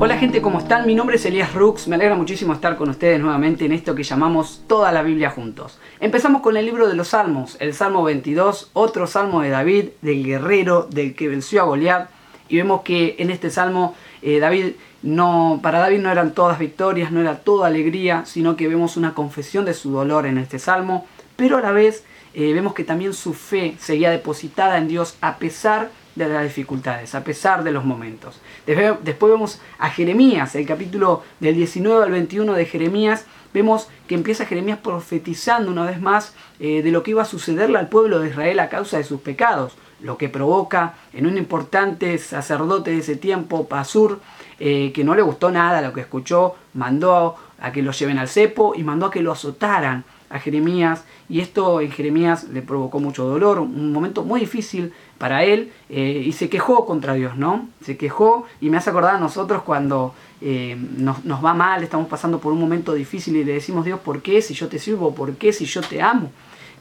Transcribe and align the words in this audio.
Hola 0.00 0.16
gente, 0.16 0.40
¿cómo 0.40 0.60
están? 0.60 0.86
Mi 0.86 0.94
nombre 0.94 1.16
es 1.16 1.26
Elías 1.26 1.54
Rux, 1.54 1.88
me 1.88 1.96
alegra 1.96 2.14
muchísimo 2.14 2.52
estar 2.52 2.76
con 2.76 2.88
ustedes 2.88 3.18
nuevamente 3.18 3.64
en 3.64 3.72
esto 3.72 3.96
que 3.96 4.04
llamamos 4.04 4.62
toda 4.68 4.92
la 4.92 5.02
Biblia 5.02 5.30
juntos. 5.30 5.80
Empezamos 5.98 6.40
con 6.40 6.56
el 6.56 6.66
libro 6.66 6.86
de 6.86 6.94
los 6.94 7.08
Salmos, 7.08 7.56
el 7.58 7.74
Salmo 7.74 8.04
22, 8.04 8.70
otro 8.74 9.08
salmo 9.08 9.40
de 9.40 9.48
David, 9.48 9.88
del 10.00 10.24
guerrero, 10.24 10.86
del 10.88 11.16
que 11.16 11.26
venció 11.26 11.62
a 11.62 11.64
Goliat, 11.64 12.10
y 12.48 12.58
vemos 12.58 12.82
que 12.82 13.16
en 13.18 13.30
este 13.32 13.50
salmo 13.50 13.96
eh, 14.22 14.38
David 14.38 14.74
no, 15.02 15.58
para 15.64 15.80
David 15.80 15.98
no 15.98 16.12
eran 16.12 16.32
todas 16.32 16.60
victorias, 16.60 17.10
no 17.10 17.20
era 17.20 17.40
toda 17.40 17.66
alegría, 17.66 18.24
sino 18.24 18.54
que 18.54 18.68
vemos 18.68 18.96
una 18.96 19.14
confesión 19.14 19.64
de 19.64 19.74
su 19.74 19.90
dolor 19.90 20.26
en 20.26 20.38
este 20.38 20.60
salmo, 20.60 21.06
pero 21.34 21.56
a 21.56 21.60
la 21.60 21.72
vez 21.72 22.04
eh, 22.34 22.52
vemos 22.52 22.72
que 22.72 22.84
también 22.84 23.14
su 23.14 23.34
fe 23.34 23.74
seguía 23.80 24.10
depositada 24.10 24.78
en 24.78 24.86
Dios 24.86 25.16
a 25.20 25.38
pesar 25.38 25.82
de 25.86 25.88
las 26.26 26.42
dificultades, 26.42 27.14
a 27.14 27.22
pesar 27.22 27.62
de 27.62 27.70
los 27.70 27.84
momentos. 27.84 28.40
Después 28.66 29.32
vemos 29.32 29.60
a 29.78 29.90
Jeremías, 29.90 30.54
el 30.54 30.66
capítulo 30.66 31.22
del 31.38 31.54
19 31.54 32.04
al 32.04 32.10
21 32.10 32.54
de 32.54 32.64
Jeremías, 32.64 33.26
vemos 33.52 33.88
que 34.06 34.14
empieza 34.14 34.46
Jeremías 34.46 34.78
profetizando 34.82 35.70
una 35.70 35.84
vez 35.84 36.00
más 36.00 36.34
eh, 36.60 36.82
de 36.82 36.90
lo 36.90 37.02
que 37.02 37.12
iba 37.12 37.22
a 37.22 37.26
sucederle 37.26 37.78
al 37.78 37.88
pueblo 37.88 38.18
de 38.18 38.30
Israel 38.30 38.58
a 38.60 38.68
causa 38.68 38.96
de 38.96 39.04
sus 39.04 39.20
pecados, 39.20 39.74
lo 40.00 40.16
que 40.16 40.28
provoca 40.28 40.94
en 41.12 41.26
un 41.26 41.36
importante 41.38 42.16
sacerdote 42.18 42.90
de 42.90 42.98
ese 42.98 43.16
tiempo, 43.16 43.68
Pasur, 43.68 44.20
eh, 44.60 44.92
que 44.92 45.04
no 45.04 45.14
le 45.14 45.22
gustó 45.22 45.50
nada 45.50 45.82
lo 45.82 45.92
que 45.92 46.00
escuchó, 46.00 46.56
mandó 46.74 47.36
a 47.60 47.72
que 47.72 47.82
lo 47.82 47.92
lleven 47.92 48.18
al 48.18 48.28
cepo 48.28 48.74
y 48.74 48.82
mandó 48.84 49.06
a 49.06 49.10
que 49.10 49.22
lo 49.22 49.32
azotaran 49.32 50.04
a 50.30 50.38
Jeremías 50.38 51.04
y 51.28 51.40
esto 51.40 51.80
en 51.80 51.90
Jeremías 51.90 52.44
le 52.44 52.62
provocó 52.62 53.00
mucho 53.00 53.24
dolor, 53.24 53.58
un 53.58 53.92
momento 53.92 54.24
muy 54.24 54.40
difícil 54.40 54.92
para 55.18 55.44
él 55.44 55.72
eh, 55.88 56.22
y 56.26 56.32
se 56.32 56.48
quejó 56.48 56.86
contra 56.86 57.14
Dios, 57.14 57.36
¿no? 57.36 57.68
Se 57.82 57.96
quejó 57.96 58.46
y 58.60 58.70
me 58.70 58.76
hace 58.76 58.90
acordar 58.90 59.16
a 59.16 59.20
nosotros 59.20 59.62
cuando 59.62 60.14
eh, 60.40 60.76
nos, 60.96 61.24
nos, 61.24 61.44
va 61.44 61.54
mal, 61.54 61.82
estamos 61.82 62.08
pasando 62.08 62.38
por 62.38 62.52
un 62.52 62.60
momento 62.60 62.94
difícil 62.94 63.36
y 63.36 63.44
le 63.44 63.54
decimos 63.54 63.84
Dios, 63.84 64.00
¿por 64.00 64.22
qué 64.22 64.42
si 64.42 64.54
yo 64.54 64.68
te 64.68 64.78
sirvo? 64.78 65.14
¿Por 65.14 65.34
qué 65.34 65.52
si 65.52 65.64
yo 65.64 65.80
te 65.80 66.02
amo? 66.02 66.30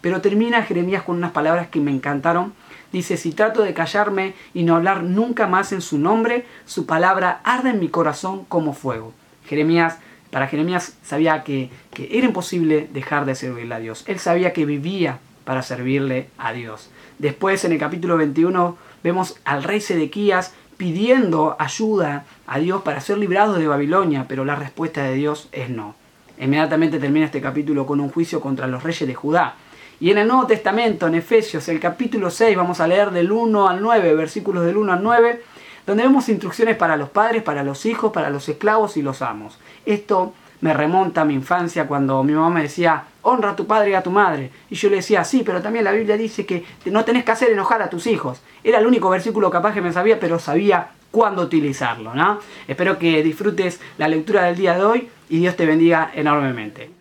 Pero 0.01 0.21
termina 0.21 0.63
Jeremías 0.63 1.03
con 1.03 1.17
unas 1.17 1.31
palabras 1.31 1.67
que 1.67 1.79
me 1.79 1.91
encantaron. 1.91 2.53
Dice, 2.91 3.17
si 3.17 3.31
trato 3.31 3.63
de 3.63 3.73
callarme 3.73 4.33
y 4.53 4.63
no 4.63 4.75
hablar 4.75 5.03
nunca 5.03 5.47
más 5.47 5.71
en 5.71 5.81
su 5.81 5.97
nombre, 5.97 6.45
su 6.65 6.85
palabra 6.85 7.41
arde 7.43 7.71
en 7.71 7.79
mi 7.79 7.89
corazón 7.89 8.45
como 8.45 8.73
fuego. 8.73 9.13
Jeremías 9.45 9.97
para 10.31 10.47
Jeremías 10.47 10.97
sabía 11.03 11.43
que, 11.43 11.69
era 11.97 12.25
imposible 12.25 12.89
dejar 12.93 13.25
de 13.25 13.35
servirle 13.35 13.75
a 13.75 13.79
Dios. 13.79 14.03
Él 14.07 14.19
sabía 14.19 14.53
que 14.53 14.65
vivía 14.65 15.19
para 15.45 15.61
servirle 15.61 16.29
a 16.37 16.53
Dios. 16.53 16.89
Después 17.17 17.63
en 17.65 17.71
el 17.71 17.79
capítulo 17.79 18.17
21 18.17 18.77
vemos 19.03 19.37
al 19.45 19.63
rey 19.63 19.81
Sedequías 19.81 20.53
pidiendo 20.77 21.55
ayuda 21.57 22.25
a 22.45 22.59
Dios 22.59 22.83
para 22.83 23.01
ser 23.01 23.17
librado 23.17 23.55
de 23.55 23.67
Babilonia, 23.67 24.25
pero 24.27 24.45
la 24.45 24.55
respuesta 24.55 25.03
de 25.03 25.15
Dios 25.15 25.49
es 25.51 25.69
no. 25.69 25.95
Inmediatamente 26.39 26.99
termina 26.99 27.25
este 27.25 27.41
capítulo 27.41 27.87
con 27.87 27.99
un 27.99 28.09
juicio 28.09 28.39
contra 28.39 28.67
los 28.67 28.83
reyes 28.83 29.07
de 29.07 29.15
Judá. 29.15 29.55
Y 29.99 30.11
en 30.11 30.19
el 30.19 30.27
Nuevo 30.27 30.45
Testamento, 30.45 31.07
en 31.07 31.15
Efesios, 31.15 31.67
el 31.69 31.79
capítulo 31.79 32.29
6, 32.29 32.55
vamos 32.55 32.79
a 32.79 32.87
leer 32.87 33.09
del 33.09 33.31
1 33.31 33.67
al 33.67 33.81
9, 33.81 34.13
versículos 34.13 34.63
del 34.63 34.77
1 34.77 34.93
al 34.93 35.01
9, 35.01 35.41
donde 35.87 36.03
vemos 36.03 36.27
instrucciones 36.27 36.75
para 36.75 36.97
los 36.97 37.09
padres, 37.09 37.41
para 37.41 37.63
los 37.63 37.85
hijos, 37.85 38.11
para 38.11 38.29
los 38.29 38.47
esclavos 38.49 38.97
y 38.97 39.01
los 39.01 39.21
amos. 39.21 39.57
Esto 39.85 40.33
me 40.59 40.73
remonta 40.73 41.21
a 41.21 41.25
mi 41.25 41.33
infancia 41.33 41.87
cuando 41.87 42.23
mi 42.23 42.33
mamá 42.33 42.49
me 42.49 42.63
decía, 42.63 43.05
honra 43.21 43.51
a 43.51 43.55
tu 43.55 43.65
padre 43.65 43.91
y 43.91 43.93
a 43.93 44.03
tu 44.03 44.11
madre. 44.11 44.51
Y 44.69 44.75
yo 44.75 44.89
le 44.89 44.97
decía, 44.97 45.23
sí, 45.23 45.43
pero 45.45 45.61
también 45.61 45.85
la 45.85 45.93
Biblia 45.93 46.17
dice 46.17 46.45
que 46.45 46.65
no 46.85 47.05
tenés 47.05 47.23
que 47.23 47.31
hacer 47.31 47.51
enojar 47.51 47.81
a 47.81 47.89
tus 47.89 48.05
hijos. 48.05 48.41
Era 48.65 48.79
el 48.79 48.85
único 48.85 49.09
versículo 49.09 49.49
capaz 49.49 49.73
que 49.73 49.81
me 49.81 49.93
sabía, 49.93 50.19
pero 50.19 50.39
sabía 50.39 50.89
cuándo 51.09 51.41
utilizarlo. 51.41 52.13
¿no? 52.13 52.39
Espero 52.67 52.99
que 52.99 53.23
disfrutes 53.23 53.79
la 53.97 54.09
lectura 54.09 54.43
del 54.43 54.57
día 54.57 54.75
de 54.75 54.83
hoy 54.83 55.09
y 55.29 55.39
Dios 55.39 55.55
te 55.55 55.65
bendiga 55.65 56.11
enormemente. 56.13 56.91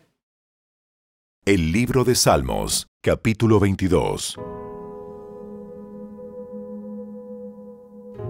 El 1.45 1.73
libro 1.73 2.05
de 2.05 2.15
Salmos, 2.15 2.87
capítulo 3.03 3.59
22. 3.59 4.37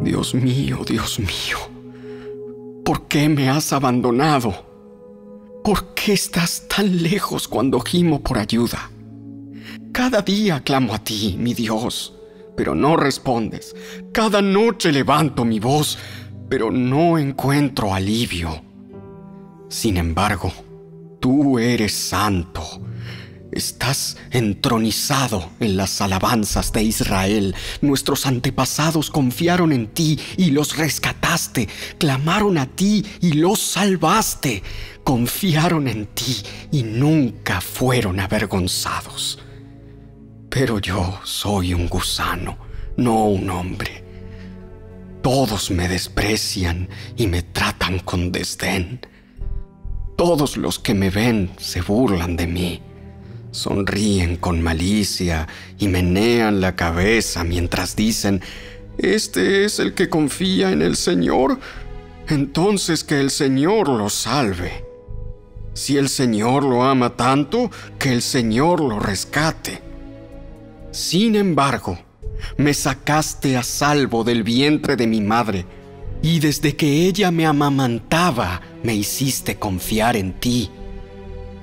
Dios 0.06 0.36
mío, 0.36 0.82
Dios 0.86 1.18
mío, 1.18 1.58
¿por 2.84 3.08
qué 3.08 3.28
me 3.28 3.50
has 3.50 3.72
abandonado? 3.72 4.54
¿Por 5.64 5.94
qué 5.94 6.12
estás 6.12 6.68
tan 6.68 7.02
lejos 7.02 7.48
cuando 7.48 7.80
gimo 7.80 8.20
por 8.20 8.38
ayuda? 8.38 8.88
Cada 9.90 10.22
día 10.22 10.60
clamo 10.60 10.94
a 10.94 11.00
ti, 11.00 11.34
mi 11.36 11.54
Dios, 11.54 12.14
pero 12.56 12.76
no 12.76 12.96
respondes. 12.96 13.74
Cada 14.12 14.40
noche 14.40 14.92
levanto 14.92 15.44
mi 15.44 15.58
voz, 15.58 15.98
pero 16.48 16.70
no 16.70 17.18
encuentro 17.18 17.92
alivio. 17.92 18.62
Sin 19.68 19.96
embargo, 19.96 20.52
tú 21.18 21.58
eres 21.58 21.92
santo 21.92 22.62
Estás 23.52 24.16
entronizado 24.32 25.50
en 25.60 25.76
las 25.76 26.00
alabanzas 26.00 26.72
de 26.72 26.82
Israel. 26.82 27.54
Nuestros 27.80 28.26
antepasados 28.26 29.10
confiaron 29.10 29.72
en 29.72 29.86
ti 29.86 30.18
y 30.36 30.50
los 30.50 30.76
rescataste. 30.76 31.68
Clamaron 31.98 32.58
a 32.58 32.66
ti 32.66 33.04
y 33.20 33.34
los 33.34 33.60
salvaste. 33.60 34.62
Confiaron 35.04 35.86
en 35.88 36.06
ti 36.06 36.42
y 36.72 36.82
nunca 36.82 37.60
fueron 37.60 38.20
avergonzados. 38.20 39.38
Pero 40.50 40.78
yo 40.80 41.20
soy 41.24 41.72
un 41.72 41.88
gusano, 41.88 42.58
no 42.96 43.26
un 43.26 43.48
hombre. 43.48 44.04
Todos 45.22 45.70
me 45.70 45.88
desprecian 45.88 46.88
y 47.16 47.26
me 47.26 47.42
tratan 47.42 48.00
con 48.00 48.32
desdén. 48.32 49.00
Todos 50.16 50.56
los 50.56 50.78
que 50.78 50.94
me 50.94 51.10
ven 51.10 51.50
se 51.58 51.80
burlan 51.80 52.36
de 52.36 52.46
mí. 52.46 52.82
Sonríen 53.56 54.36
con 54.36 54.60
malicia 54.60 55.48
y 55.78 55.88
menean 55.88 56.60
la 56.60 56.76
cabeza 56.76 57.42
mientras 57.42 57.96
dicen, 57.96 58.42
Este 58.98 59.64
es 59.64 59.78
el 59.78 59.94
que 59.94 60.10
confía 60.10 60.72
en 60.72 60.82
el 60.82 60.94
Señor, 60.94 61.58
entonces 62.28 63.02
que 63.02 63.18
el 63.18 63.30
Señor 63.30 63.88
lo 63.88 64.10
salve. 64.10 64.84
Si 65.72 65.96
el 65.96 66.10
Señor 66.10 66.64
lo 66.64 66.84
ama 66.84 67.16
tanto, 67.16 67.70
que 67.98 68.12
el 68.12 68.20
Señor 68.20 68.80
lo 68.80 69.00
rescate. 69.00 69.80
Sin 70.90 71.34
embargo, 71.34 71.98
me 72.58 72.74
sacaste 72.74 73.56
a 73.56 73.62
salvo 73.62 74.22
del 74.22 74.42
vientre 74.42 74.96
de 74.96 75.06
mi 75.06 75.22
madre, 75.22 75.64
y 76.20 76.40
desde 76.40 76.76
que 76.76 77.06
ella 77.06 77.30
me 77.30 77.46
amamantaba, 77.46 78.60
me 78.82 78.94
hiciste 78.94 79.56
confiar 79.56 80.14
en 80.14 80.34
ti. 80.34 80.70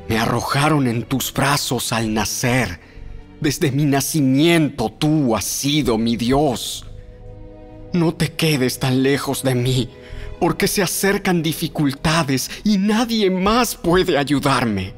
Me 0.08 0.18
arrojaron 0.18 0.88
en 0.88 1.04
tus 1.04 1.34
brazos 1.34 1.94
al 1.94 2.14
nacer. 2.14 2.80
Desde 3.40 3.72
mi 3.72 3.86
nacimiento 3.86 4.90
tú 4.90 5.36
has 5.36 5.46
sido 5.46 5.98
mi 5.98 6.18
Dios. 6.18 6.86
No 7.94 8.14
te 8.14 8.32
quedes 8.32 8.80
tan 8.80 9.04
lejos 9.04 9.44
de 9.44 9.56
mí, 9.56 9.90
porque 10.40 10.68
se 10.68 10.82
acercan 10.82 11.44
dificultades 11.44 12.50
y 12.64 12.78
nadie 12.78 13.30
más 13.30 13.76
puede 13.76 14.18
ayudarme. 14.18 14.94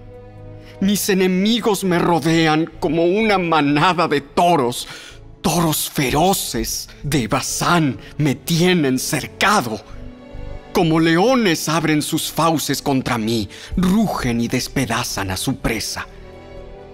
Mis 0.81 1.09
enemigos 1.09 1.83
me 1.83 1.99
rodean 1.99 2.69
como 2.79 3.05
una 3.05 3.37
manada 3.37 4.07
de 4.07 4.21
toros. 4.21 4.87
Toros 5.41 5.89
feroces 5.89 6.89
de 7.03 7.27
Bazán 7.27 7.97
me 8.17 8.33
tienen 8.33 8.97
cercado 8.97 9.79
como 10.75 10.99
leones 10.99 11.69
abren 11.69 12.01
sus 12.01 12.33
fauces 12.33 12.81
contra 12.81 13.17
mí, 13.17 13.47
rugen 13.77 14.41
y 14.41 14.49
despedazan 14.49 15.31
a 15.31 15.37
su 15.37 15.55
presa. 15.55 16.05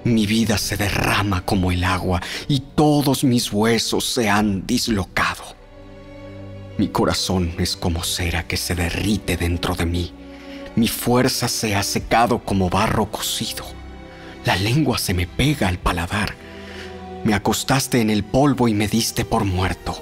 Mi 0.04 0.28
vida 0.28 0.60
se 0.60 0.78
derrama 0.78 1.44
como 1.44 1.72
el 1.72 1.84
agua 1.84 2.22
y 2.48 2.60
todos 2.60 3.24
mis 3.24 3.52
huesos 3.52 4.06
se 4.06 4.30
han 4.30 4.68
dislocado. 4.68 5.44
Mi 6.78 6.90
corazón 6.90 7.56
es 7.58 7.76
como 7.76 8.04
cera 8.04 8.44
que 8.48 8.56
se 8.56 8.76
derrite 8.76 9.36
dentro 9.36 9.74
de 9.74 9.88
mí. 9.88 10.14
Mi 10.76 10.88
fuerza 10.88 11.48
se 11.48 11.76
ha 11.76 11.82
secado 11.82 12.38
como 12.46 12.70
barro 12.70 13.08
cocido. 13.10 13.66
La 14.46 14.58
lengua 14.58 15.00
se 15.00 15.16
me 15.16 15.26
pega 15.26 15.68
al 15.68 15.80
paladar. 15.80 16.36
Me 17.24 17.34
acostaste 17.34 18.00
en 18.00 18.12
el 18.12 18.24
polvo 18.24 18.68
y 18.68 18.76
me 18.76 18.88
diste 18.88 19.26
por 19.26 19.44
muerto. 19.44 20.00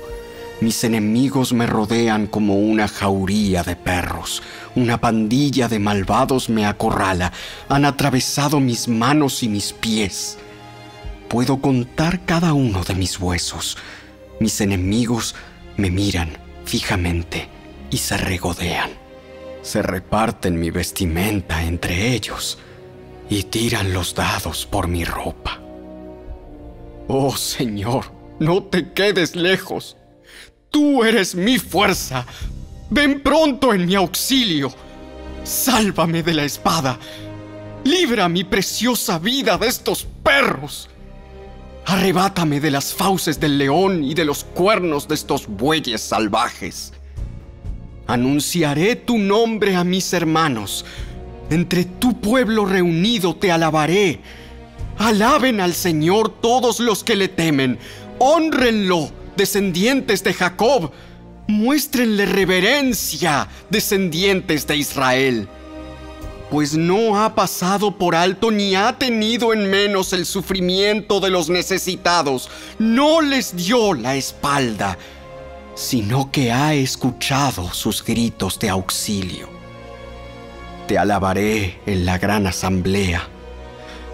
Mis 0.61 0.83
enemigos 0.83 1.53
me 1.53 1.65
rodean 1.65 2.27
como 2.27 2.57
una 2.57 2.89
jauría 2.89 3.63
de 3.63 3.77
perros. 3.77 4.44
Una 4.75 5.00
pandilla 5.00 5.69
de 5.69 5.79
malvados 5.79 6.50
me 6.50 6.65
acorrala. 6.65 7.31
Han 7.69 7.85
atravesado 7.85 8.59
mis 8.59 8.89
manos 8.89 9.41
y 9.41 9.47
mis 9.47 9.71
pies. 9.71 10.38
Puedo 11.29 11.61
contar 11.61 12.25
cada 12.25 12.53
uno 12.53 12.83
de 12.83 12.94
mis 12.94 13.19
huesos. 13.19 13.77
Mis 14.41 14.59
enemigos 14.59 15.33
me 15.77 15.89
miran 15.89 16.38
fijamente 16.65 17.47
y 17.89 17.97
se 17.97 18.17
regodean. 18.17 18.89
Se 19.61 19.81
reparten 19.81 20.59
mi 20.59 20.71
vestimenta 20.71 21.63
entre 21.63 22.13
ellos 22.13 22.57
y 23.29 23.44
tiran 23.44 23.94
los 23.94 24.13
dados 24.13 24.65
por 24.65 24.89
mi 24.89 25.06
ropa. 25.06 25.59
Oh 27.07 27.35
Señor, 27.38 28.11
no 28.39 28.63
te 28.63 28.91
quedes 28.91 29.35
lejos. 29.35 29.95
Tú 30.71 31.04
eres 31.04 31.36
mi 31.36 31.57
fuerza. 31.57 32.25
ven 32.89 33.21
pronto 33.21 33.74
en 33.74 33.86
mi 33.86 33.95
auxilio. 33.95 34.74
Sálvame 35.44 36.24
de 36.24 36.33
la 36.33 36.44
espada. 36.44 37.00
Libra 37.83 38.27
mi 38.27 38.44
preciosa 38.44 39.19
vida 39.19 39.57
de 39.57 39.68
estos 39.68 40.07
perros. 40.24 40.89
Arrebátame 41.86 42.60
de 42.60 42.71
las 42.71 42.94
fauces 42.94 43.39
del 43.39 43.57
león 43.57 44.04
y 44.04 44.13
de 44.13 44.25
los 44.25 44.44
cuernos 44.44 45.07
de 45.07 45.16
estos 45.16 45.48
bueyes 45.48 46.01
salvajes. 46.01 46.94
Anunciaré 48.06 48.95
tu 48.95 49.18
nombre 49.18 49.75
a 49.75 49.83
mis 49.83 50.13
hermanos. 50.13 50.86
Entre 51.50 51.86
tu 51.86 52.19
pueblo 52.19 52.66
reunido 52.66 53.36
te 53.36 53.51
alabaré. 53.51 54.19
Alaben 54.98 55.62
al 55.62 55.74
Señor 55.74 56.30
todos 56.42 56.80
los 56.80 57.04
que 57.04 57.16
le 57.16 57.27
temen. 57.27 57.80
Honrenlo, 58.19 59.10
descendientes 59.39 60.24
de 60.24 60.33
Jacob. 60.36 60.91
Muéstrenle 61.47 62.27
reverencia, 62.27 63.47
descendientes 63.71 64.68
de 64.68 64.77
Israel 64.77 65.50
pues 66.50 66.75
no 66.75 67.24
ha 67.24 67.36
pasado 67.36 67.97
por 67.97 68.15
alto 68.15 68.50
ni 68.50 68.75
ha 68.75 68.97
tenido 68.97 69.53
en 69.53 69.69
menos 69.69 70.13
el 70.13 70.25
sufrimiento 70.25 71.19
de 71.19 71.30
los 71.30 71.50
necesitados, 71.50 72.50
no 72.80 73.21
les 73.21 73.56
dio 73.56 73.94
la 73.94 74.15
espalda, 74.15 74.97
sino 75.75 76.31
que 76.31 76.51
ha 76.51 76.74
escuchado 76.74 77.71
sus 77.71 78.03
gritos 78.03 78.57
de 78.57 78.69
auxilio. 78.69 79.47
Te 80.88 80.97
alabaré 80.97 81.80
en 81.85 82.06
la 82.06 82.18
gran 82.18 82.47
asamblea, 82.47 83.27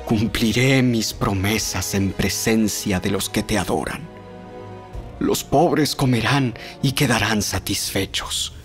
cumpliré 0.06 0.84
mis 0.84 1.14
promesas 1.14 1.94
en 1.96 2.12
presencia 2.12 3.00
de 3.00 3.12
los 3.12 3.30
que 3.30 3.44
te 3.44 3.58
adoran. 3.58 4.15
Los 5.26 5.44
pobres 5.44 5.96
comerán 5.96 6.54
y 6.82 6.94
quedarán 6.94 7.42
satisfechos 7.42 8.56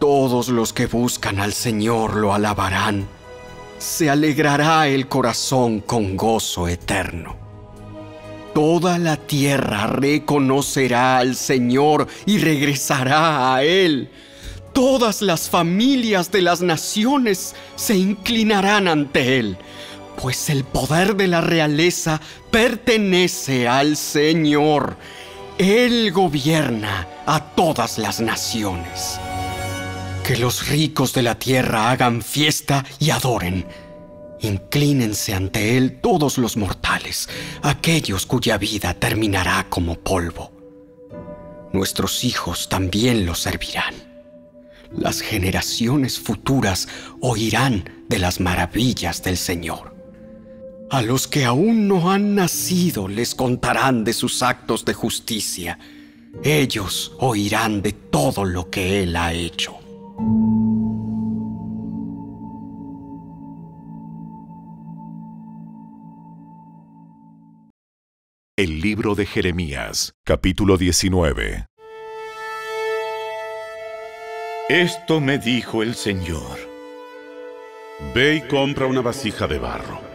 todos 0.00 0.48
los 0.48 0.72
que 0.72 0.86
buscan 0.86 1.38
al 1.40 1.52
Señor 1.52 2.16
lo 2.16 2.32
alabarán. 2.32 3.06
Se 3.78 4.08
alegrará 4.08 4.88
el 4.88 5.08
corazón 5.08 5.80
con 5.80 6.16
gozo 6.16 6.68
eterno. 6.68 7.36
Toda 8.54 8.98
la 8.98 9.16
tierra 9.16 9.86
reconocerá 9.86 11.18
al 11.18 11.36
Señor 11.36 12.08
y 12.24 12.38
regresará 12.38 13.54
a 13.54 13.62
Él. 13.62 14.10
Todas 14.72 15.20
las 15.20 15.50
familias 15.50 16.32
de 16.32 16.42
las 16.42 16.62
naciones 16.62 17.54
se 17.76 17.96
inclinarán 17.96 18.88
ante 18.88 19.38
Él, 19.38 19.58
pues 20.20 20.48
el 20.48 20.64
poder 20.64 21.14
de 21.14 21.28
la 21.28 21.42
realeza 21.42 22.22
pertenece 22.50 23.68
al 23.68 23.98
Señor. 23.98 24.96
Él 25.62 26.10
gobierna 26.10 27.06
a 27.26 27.38
todas 27.54 27.98
las 27.98 28.18
naciones. 28.18 29.20
Que 30.24 30.38
los 30.38 30.68
ricos 30.68 31.12
de 31.12 31.20
la 31.20 31.38
tierra 31.38 31.90
hagan 31.90 32.22
fiesta 32.22 32.86
y 32.98 33.10
adoren. 33.10 33.66
Inclínense 34.40 35.34
ante 35.34 35.76
Él 35.76 36.00
todos 36.00 36.38
los 36.38 36.56
mortales, 36.56 37.28
aquellos 37.60 38.24
cuya 38.24 38.56
vida 38.56 38.94
terminará 38.94 39.66
como 39.68 39.96
polvo. 39.96 40.50
Nuestros 41.74 42.24
hijos 42.24 42.70
también 42.70 43.26
lo 43.26 43.34
servirán. 43.34 43.94
Las 44.90 45.20
generaciones 45.20 46.18
futuras 46.18 46.88
oirán 47.20 48.06
de 48.08 48.18
las 48.18 48.40
maravillas 48.40 49.22
del 49.22 49.36
Señor. 49.36 49.94
A 50.90 51.02
los 51.02 51.28
que 51.28 51.44
aún 51.44 51.86
no 51.86 52.10
han 52.10 52.34
nacido 52.34 53.06
les 53.06 53.36
contarán 53.36 54.02
de 54.02 54.12
sus 54.12 54.42
actos 54.42 54.84
de 54.84 54.92
justicia. 54.92 55.78
Ellos 56.42 57.14
oirán 57.20 57.80
de 57.80 57.92
todo 57.92 58.44
lo 58.44 58.70
que 58.70 59.04
Él 59.04 59.14
ha 59.14 59.32
hecho. 59.32 59.78
El 68.56 68.80
libro 68.80 69.14
de 69.14 69.26
Jeremías, 69.26 70.14
capítulo 70.24 70.76
19. 70.76 71.66
Esto 74.68 75.20
me 75.20 75.38
dijo 75.38 75.84
el 75.84 75.94
Señor. 75.94 76.58
Ve 78.12 78.36
y 78.36 78.48
compra 78.48 78.86
una 78.86 79.02
vasija 79.02 79.46
de 79.46 79.58
barro. 79.60 80.09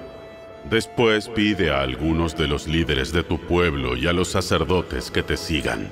Después 0.70 1.30
pide 1.30 1.72
a 1.72 1.82
algunos 1.82 2.36
de 2.36 2.48
los 2.48 2.68
líderes 2.68 3.12
de 3.12 3.24
tu 3.24 3.40
pueblo 3.40 3.96
y 3.96 4.08
a 4.08 4.14
los 4.14 4.30
sacerdotes 4.30 5.12
que 5.12 5.24
te 5.24 5.38
sigan 5.38 5.90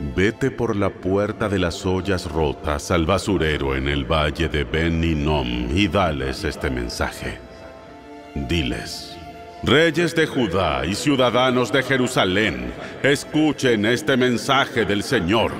Vete 0.00 0.50
por 0.50 0.76
la 0.76 0.88
puerta 0.88 1.50
de 1.50 1.58
las 1.58 1.84
ollas 1.84 2.24
rotas 2.24 2.90
al 2.90 3.04
basurero 3.04 3.76
en 3.76 3.86
el 3.86 4.10
valle 4.10 4.48
de 4.48 4.64
Ben 4.64 5.04
y 5.04 5.88
dales 5.88 6.42
este 6.44 6.70
mensaje. 6.70 7.38
Diles, 8.34 9.14
reyes 9.62 10.14
de 10.14 10.26
Judá 10.26 10.86
y 10.86 10.94
ciudadanos 10.94 11.70
de 11.70 11.82
Jerusalén, 11.82 12.72
escuchen 13.02 13.84
este 13.84 14.16
mensaje 14.16 14.86
del 14.86 15.02
Señor. 15.02 15.52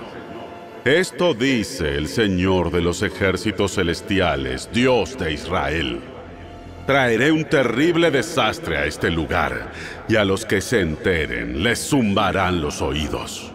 Esto 0.87 1.35
dice 1.35 1.99
el 1.99 2.09
Señor 2.09 2.71
de 2.71 2.81
los 2.81 3.03
ejércitos 3.03 3.75
celestiales, 3.75 4.71
Dios 4.73 5.19
de 5.19 5.35
Israel. 5.35 6.01
Traeré 6.91 7.31
un 7.31 7.45
terrible 7.45 8.11
desastre 8.11 8.77
a 8.77 8.85
este 8.85 9.13
lugar, 9.13 9.71
y 10.09 10.17
a 10.17 10.25
los 10.25 10.45
que 10.45 10.61
se 10.61 10.81
enteren 10.81 11.63
les 11.63 11.79
zumbarán 11.89 12.61
los 12.61 12.83
oídos 12.83 13.53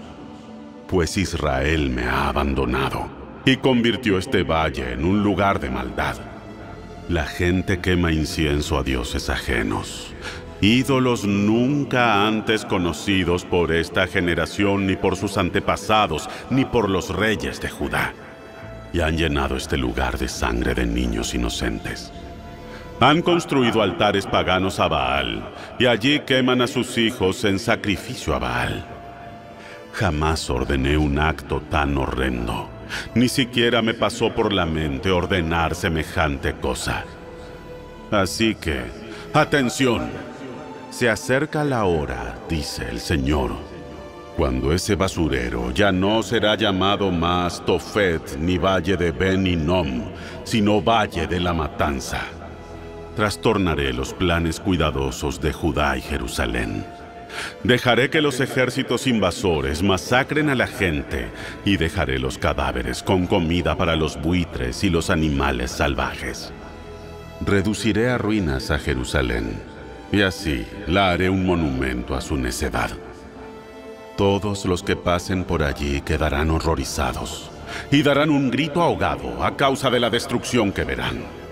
pues 0.87 1.17
Israel 1.17 1.89
me 1.89 2.03
ha 2.03 2.29
abandonado 2.29 3.09
y 3.43 3.57
convirtió 3.57 4.17
este 4.17 4.43
valle 4.43 4.93
en 4.93 5.03
un 5.03 5.23
lugar 5.23 5.59
de 5.59 5.69
maldad. 5.69 6.15
La 7.09 7.25
gente 7.25 7.79
quema 7.79 8.13
incienso 8.13 8.77
a 8.77 8.83
dioses 8.83 9.29
ajenos, 9.29 10.13
ídolos 10.61 11.25
nunca 11.25 12.25
antes 12.25 12.63
conocidos 12.63 13.43
por 13.43 13.73
esta 13.73 14.07
generación, 14.07 14.87
ni 14.87 14.95
por 14.95 15.17
sus 15.17 15.37
antepasados, 15.37 16.29
ni 16.49 16.63
por 16.63 16.89
los 16.89 17.13
reyes 17.13 17.59
de 17.59 17.69
Judá, 17.69 18.13
y 18.93 19.01
han 19.01 19.17
llenado 19.17 19.57
este 19.57 19.77
lugar 19.77 20.17
de 20.17 20.29
sangre 20.29 20.73
de 20.73 20.85
niños 20.85 21.35
inocentes. 21.35 22.13
Han 22.99 23.21
construido 23.21 23.81
altares 23.81 24.25
paganos 24.25 24.79
a 24.79 24.87
Baal, 24.87 25.43
y 25.77 25.85
allí 25.85 26.21
queman 26.21 26.61
a 26.61 26.67
sus 26.67 26.97
hijos 26.97 27.43
en 27.43 27.59
sacrificio 27.59 28.33
a 28.33 28.39
Baal. 28.39 28.85
Jamás 29.91 30.49
ordené 30.49 30.97
un 30.97 31.19
acto 31.19 31.61
tan 31.69 31.97
horrendo. 31.97 32.69
Ni 33.13 33.27
siquiera 33.27 33.81
me 33.81 33.93
pasó 33.93 34.33
por 34.33 34.53
la 34.53 34.65
mente 34.65 35.11
ordenar 35.11 35.75
semejante 35.75 36.53
cosa. 36.53 37.03
Así 38.11 38.55
que, 38.55 38.83
atención. 39.33 40.09
Se 40.89 41.09
acerca 41.09 41.65
la 41.65 41.83
hora, 41.83 42.35
dice 42.47 42.87
el 42.89 43.01
Señor, 43.01 43.51
cuando 44.37 44.71
ese 44.71 44.95
basurero 44.95 45.71
ya 45.71 45.91
no 45.91 46.23
será 46.23 46.55
llamado 46.55 47.11
más 47.11 47.65
Tofet 47.65 48.37
ni 48.37 48.57
Valle 48.57 48.95
de 48.95 49.11
Ben 49.11 49.65
Nom, 49.65 50.03
sino 50.45 50.81
Valle 50.81 51.27
de 51.27 51.41
la 51.41 51.53
Matanza. 51.53 52.21
Trastornaré 53.15 53.93
los 53.93 54.13
planes 54.13 54.59
cuidadosos 54.59 55.39
de 55.39 55.53
Judá 55.53 55.97
y 55.97 56.01
Jerusalén. 56.01 56.85
Dejaré 57.63 58.09
que 58.09 58.21
los 58.21 58.41
ejércitos 58.41 59.07
invasores 59.07 59.81
masacren 59.81 60.49
a 60.49 60.55
la 60.55 60.67
gente 60.67 61.29
y 61.63 61.77
dejaré 61.77 62.19
los 62.19 62.37
cadáveres 62.37 63.03
con 63.03 63.25
comida 63.25 63.77
para 63.77 63.95
los 63.95 64.21
buitres 64.21 64.83
y 64.83 64.89
los 64.89 65.09
animales 65.09 65.71
salvajes. 65.71 66.51
Reduciré 67.41 68.09
a 68.09 68.17
ruinas 68.17 68.69
a 68.69 68.79
Jerusalén 68.79 69.61
y 70.11 70.21
así 70.21 70.65
la 70.87 71.11
haré 71.11 71.29
un 71.29 71.45
monumento 71.45 72.15
a 72.15 72.21
su 72.21 72.35
necedad. 72.35 72.91
Todos 74.17 74.65
los 74.65 74.83
que 74.83 74.95
pasen 74.95 75.43
por 75.45 75.63
allí 75.63 76.01
quedarán 76.01 76.51
horrorizados 76.51 77.49
y 77.91 78.03
darán 78.03 78.29
un 78.29 78.51
grito 78.51 78.81
ahogado 78.81 79.43
a 79.43 79.55
causa 79.55 79.89
de 79.89 79.99
la 79.99 80.09
destrucción 80.09 80.71
que 80.71 80.83
verán. 80.83 81.44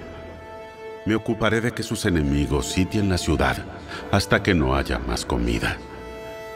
Me 1.05 1.15
ocuparé 1.15 1.59
de 1.59 1.73
que 1.73 1.83
sus 1.83 2.05
enemigos 2.05 2.65
sitien 2.65 3.09
la 3.09 3.17
ciudad 3.17 3.57
hasta 4.11 4.41
que 4.41 4.53
no 4.53 4.75
haya 4.75 4.99
más 4.99 5.25
comida. 5.25 5.77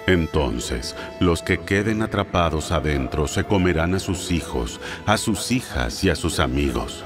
Entonces, 0.07 0.95
los 1.19 1.41
que 1.41 1.57
queden 1.57 2.01
atrapados 2.01 2.71
adentro 2.71 3.27
se 3.27 3.43
comerán 3.43 3.93
a 3.93 3.99
sus 3.99 4.31
hijos, 4.31 4.79
a 5.05 5.17
sus 5.17 5.51
hijas 5.51 6.01
y 6.05 6.09
a 6.09 6.15
sus 6.15 6.39
amigos. 6.39 7.03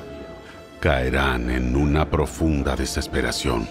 Caerán 0.79 1.49
en 1.49 1.75
una 1.75 2.07
profunda 2.09 2.75
desesperación. 2.75 3.67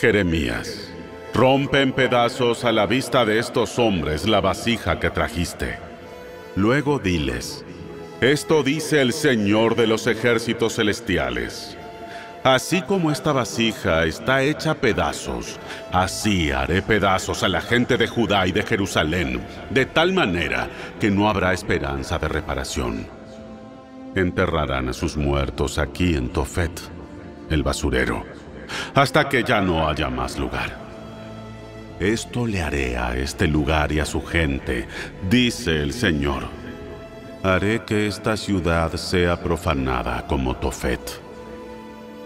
Jeremías, 0.00 0.90
rompe 1.32 1.80
en 1.80 1.92
pedazos 1.92 2.64
a 2.64 2.72
la 2.72 2.86
vista 2.86 3.24
de 3.24 3.38
estos 3.38 3.78
hombres 3.78 4.26
la 4.26 4.40
vasija 4.40 4.98
que 4.98 5.10
trajiste. 5.10 5.78
Luego 6.56 6.98
diles, 6.98 7.64
esto 8.20 8.64
dice 8.64 9.00
el 9.00 9.12
Señor 9.12 9.76
de 9.76 9.86
los 9.86 10.08
ejércitos 10.08 10.74
celestiales 10.74 11.76
Así 12.46 12.80
como 12.80 13.10
esta 13.10 13.32
vasija 13.32 14.04
está 14.04 14.40
hecha 14.40 14.74
pedazos, 14.74 15.58
así 15.90 16.52
haré 16.52 16.80
pedazos 16.80 17.42
a 17.42 17.48
la 17.48 17.60
gente 17.60 17.96
de 17.96 18.06
Judá 18.06 18.46
y 18.46 18.52
de 18.52 18.62
Jerusalén, 18.62 19.40
de 19.68 19.84
tal 19.84 20.12
manera 20.12 20.68
que 21.00 21.10
no 21.10 21.28
habrá 21.28 21.52
esperanza 21.52 22.18
de 22.18 22.28
reparación. 22.28 23.08
Enterrarán 24.14 24.90
a 24.90 24.92
sus 24.92 25.16
muertos 25.16 25.76
aquí 25.76 26.14
en 26.14 26.28
Tofet, 26.28 26.70
el 27.50 27.64
basurero, 27.64 28.24
hasta 28.94 29.28
que 29.28 29.42
ya 29.42 29.60
no 29.60 29.88
haya 29.88 30.08
más 30.08 30.38
lugar. 30.38 30.78
Esto 31.98 32.46
le 32.46 32.62
haré 32.62 32.96
a 32.96 33.16
este 33.16 33.48
lugar 33.48 33.90
y 33.90 33.98
a 33.98 34.04
su 34.04 34.24
gente, 34.24 34.86
dice 35.28 35.82
el 35.82 35.92
Señor. 35.92 36.44
Haré 37.42 37.82
que 37.84 38.06
esta 38.06 38.36
ciudad 38.36 38.94
sea 38.94 39.36
profanada 39.36 40.24
como 40.28 40.54
Tofet 40.54 41.25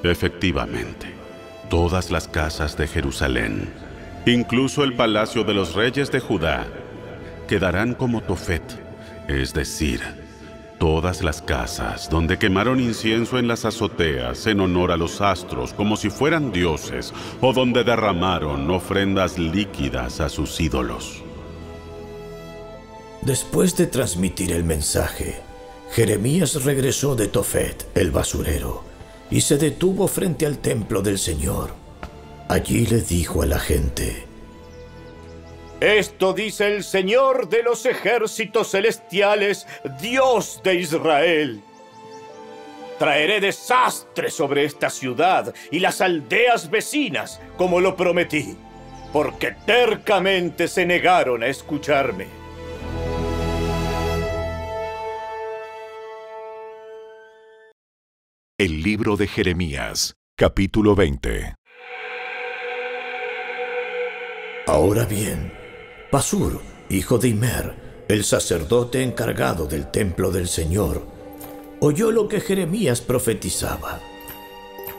Efectivamente, 0.03 1.15
todas 1.69 2.11
las 2.11 2.27
casas 2.27 2.77
de 2.77 2.87
Jerusalén, 2.87 3.69
incluso 4.25 4.83
el 4.83 4.95
palacio 4.95 5.45
de 5.45 5.53
los 5.53 5.75
reyes 5.75 6.11
de 6.11 6.21
Judá, 6.21 6.67
quedarán 7.47 7.95
como 7.95 8.23
Tofet, 8.23 8.63
es 9.29 9.53
decir, 9.53 10.01
todas 10.79 11.23
las 11.23 11.43
casas 11.43 12.09
donde 12.09 12.39
quemaron 12.39 12.81
incienso 12.81 13.39
en 13.39 13.47
las 13.47 13.67
azoteas 13.67 14.47
en 14.47 14.61
honor 14.61 14.91
a 14.91 14.97
los 14.97 15.21
astros 15.21 15.75
como 15.75 15.99
si 15.99 16.09
fueran 16.09 16.51
dioses, 16.51 17.13
o 17.43 17.53
donde 17.53 17.85
derramaron 17.85 18.71
ofrendas 18.71 19.39
líquidas 19.39 20.21
a 20.21 20.31
sus 20.31 20.59
ídolos. 20.61 21.23
Después 23.21 23.77
de 23.77 23.87
transmitir 23.87 24.53
el 24.53 24.65
mensaje, 24.65 25.43
Jeremías 25.93 26.65
regresó 26.65 27.17
de 27.17 27.29
Tofet, 27.29 27.87
el 27.95 28.11
basurero, 28.11 28.90
y 29.31 29.41
se 29.41 29.57
detuvo 29.57 30.09
frente 30.09 30.47
al 30.47 30.59
templo 30.59 31.03
del 31.03 31.19
Señor. 31.19 31.71
Allí 32.49 32.87
le 32.87 33.01
dijo 33.01 33.43
a 33.43 33.47
la 33.47 33.59
gente, 33.59 34.27
Esto 35.81 36.33
dice 36.33 36.67
el 36.75 36.83
Señor 36.83 37.49
de 37.49 37.63
los 37.63 37.87
ejércitos 37.87 38.73
celestiales, 38.73 39.67
Dios 40.01 40.61
de 40.65 40.75
Israel. 40.75 41.63
Traeré 42.99 43.41
desastre 43.41 44.31
sobre 44.31 44.65
esta 44.65 44.91
ciudad 44.91 45.55
y 45.71 45.79
las 45.79 46.01
aldeas 46.01 46.69
vecinas, 46.69 47.41
como 47.57 47.81
lo 47.81 47.97
prometí, 47.97 48.57
porque 49.13 49.55
tercamente 49.65 50.69
se 50.69 50.85
negaron 50.85 51.43
a 51.43 51.47
escucharme. 51.47 52.40
El 58.61 58.83
libro 58.83 59.17
de 59.17 59.27
Jeremías, 59.27 60.17
capítulo 60.37 60.95
20. 60.95 61.55
Ahora 64.67 65.07
bien, 65.07 65.51
Pasur, 66.11 66.61
hijo 66.91 67.17
de 67.17 67.29
Imer, 67.29 68.05
el 68.07 68.23
sacerdote 68.23 69.03
encargado 69.03 69.65
del 69.65 69.91
templo 69.91 70.31
del 70.31 70.47
Señor, 70.47 71.07
oyó 71.81 72.11
lo 72.11 72.29
que 72.29 72.43
Jeremías 72.43 73.01
profetizaba. 73.01 73.99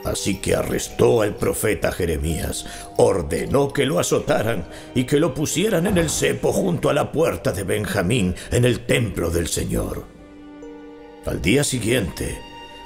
Así 0.06 0.42
que 0.42 0.56
arrestó 0.56 1.22
al 1.22 1.36
profeta 1.36 1.92
Jeremías, 1.92 2.66
ordenó 2.98 3.72
que 3.72 3.86
lo 3.86 4.00
azotaran 4.00 4.68
y 4.96 5.04
que 5.04 5.20
lo 5.20 5.36
pusieran 5.36 5.86
en 5.86 6.00
el 6.00 6.10
cepo 6.10 6.52
junto 6.52 6.90
a 6.90 6.96
la 6.96 7.12
puerta 7.12 7.52
de 7.52 7.64
Benjamín 7.64 8.34
en 8.52 8.66
el 8.66 8.88
templo 8.88 9.30
del 9.30 9.48
Señor. 9.48 10.08
Al 11.28 11.44
día 11.44 11.64
siguiente, 11.64 12.40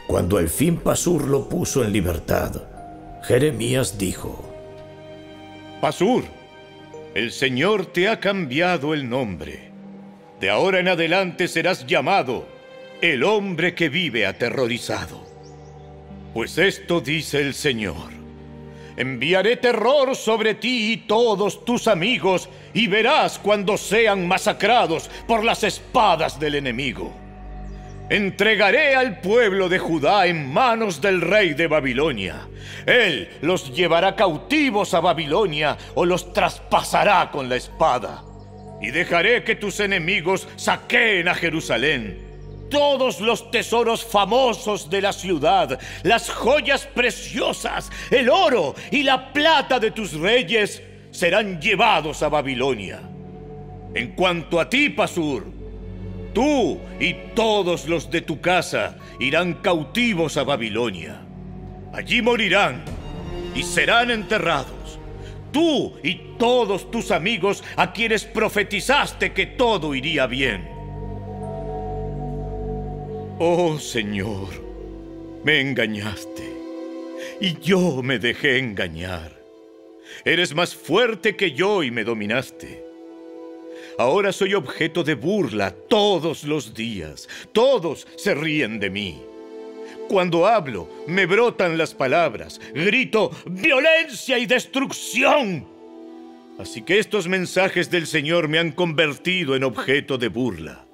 cuando 0.08 0.38
al 0.38 0.50
fin 0.50 0.78
Pasur 0.78 1.28
lo 1.28 1.50
puso 1.50 1.84
en 1.84 1.92
libertad, 1.92 2.62
Jeremías 3.24 3.98
dijo, 3.98 4.44
Pasur, 5.82 6.24
el 7.16 7.32
Señor 7.32 7.88
te 7.88 8.08
ha 8.08 8.20
cambiado 8.20 8.94
el 8.94 9.10
nombre. 9.10 9.72
De 10.40 10.50
ahora 10.50 10.80
en 10.80 10.90
adelante 10.90 11.48
serás 11.48 11.88
llamado 11.88 12.46
el 13.02 13.24
hombre 13.24 13.74
que 13.74 13.90
vive 13.90 14.26
aterrorizado. 14.26 15.26
Pues 16.34 16.58
esto 16.58 17.02
dice 17.02 17.42
el 17.42 17.54
Señor. 17.54 18.14
Enviaré 18.98 19.58
terror 19.58 20.16
sobre 20.16 20.56
ti 20.56 20.94
y 20.94 20.98
todos 20.98 21.66
tus 21.66 21.88
amigos 21.88 22.50
y 22.74 22.88
verás 22.88 23.40
cuando 23.40 23.78
sean 23.78 24.28
masacrados 24.28 25.10
por 25.28 25.44
las 25.44 25.64
espadas 25.64 26.40
del 26.40 26.56
enemigo. 26.56 27.25
Entregaré 28.10 28.96
al 28.96 29.20
pueblo 29.20 29.68
de 29.68 29.80
Judá 29.80 30.28
en 30.28 30.54
manos 30.54 31.02
del 31.02 31.22
rey 31.22 31.56
de 31.56 31.66
Babilonia. 31.66 32.48
Él 32.86 33.30
los 33.42 33.74
llevará 33.74 34.16
cautivos 34.16 34.94
a 34.94 35.00
Babilonia 35.00 35.76
o 35.96 36.06
los 36.06 36.32
traspasará 36.32 37.32
con 37.32 37.50
la 37.50 37.56
espada. 37.56 38.24
Y 38.80 38.92
dejaré 38.92 39.44
que 39.44 39.56
tus 39.56 39.80
enemigos 39.80 40.48
saqueen 40.56 41.28
a 41.28 41.34
Jerusalén. 41.34 42.20
Todos 42.70 43.22
los 43.22 43.50
tesoros 43.50 44.06
famosos 44.06 44.88
de 44.88 45.02
la 45.02 45.14
ciudad, 45.14 45.80
las 46.04 46.30
joyas 46.30 46.86
preciosas, 46.86 47.90
el 48.12 48.30
oro 48.30 48.76
y 48.92 49.02
la 49.02 49.34
plata 49.34 49.80
de 49.80 49.90
tus 49.90 50.14
reyes 50.14 50.82
serán 51.10 51.60
llevados 51.60 52.22
a 52.22 52.30
Babilonia. 52.30 53.02
En 53.96 54.14
cuanto 54.14 54.60
a 54.60 54.70
ti, 54.70 54.90
Pasur, 54.90 55.55
Tú 56.36 56.80
y 57.00 57.14
todos 57.34 57.88
los 57.88 58.12
de 58.12 58.20
tu 58.20 58.42
casa 58.42 58.98
irán 59.22 59.54
cautivos 59.54 60.36
a 60.36 60.44
Babilonia. 60.44 61.22
Allí 61.94 62.22
morirán 62.22 62.84
y 63.56 63.64
serán 63.64 64.12
enterrados. 64.12 65.00
Tú 65.54 65.94
y 66.04 66.36
todos 66.38 66.92
tus 66.92 67.12
amigos 67.12 67.64
a 67.78 67.94
quienes 67.94 68.26
profetizaste 68.26 69.32
que 69.32 69.46
todo 69.46 69.96
iría 69.96 70.28
bien. 70.28 70.68
Oh 73.40 73.80
Señor, 73.80 74.50
me 75.46 75.62
engañaste 75.62 76.44
y 77.40 77.58
yo 77.62 78.04
me 78.04 78.20
dejé 78.20 78.60
engañar. 78.60 79.32
Eres 80.26 80.54
más 80.54 80.76
fuerte 80.76 81.38
que 81.38 81.54
yo 81.54 81.82
y 81.82 81.92
me 81.92 82.04
dominaste. 82.04 82.85
Ahora 83.98 84.32
soy 84.32 84.54
objeto 84.54 85.04
de 85.04 85.16
burla 85.16 85.72
todos 85.72 86.44
los 86.44 86.74
días. 86.74 87.30
Todos 87.54 88.08
se 88.18 88.36
ríen 88.36 88.80
de 88.80 88.90
mí. 88.90 89.22
Cuando 90.10 90.46
hablo, 90.46 90.90
me 91.08 91.26
brotan 91.26 91.78
las 91.78 91.94
palabras. 91.94 92.60
Grito 92.74 93.32
violencia 93.46 94.38
y 94.38 94.46
destrucción. 94.46 95.68
Así 96.60 96.82
que 96.82 97.00
estos 97.00 97.28
mensajes 97.28 97.90
del 97.90 98.06
Señor 98.08 98.48
me 98.48 98.60
han 98.60 98.72
convertido 98.72 99.56
en 99.56 99.64
objeto 99.64 100.18
de 100.18 100.28
burla. 100.28 100.86